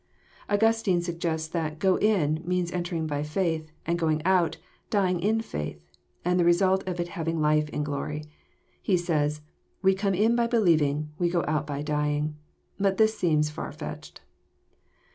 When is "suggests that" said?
0.99-1.77